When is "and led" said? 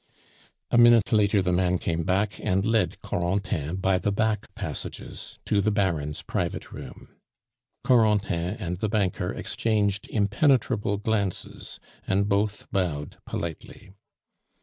2.43-2.99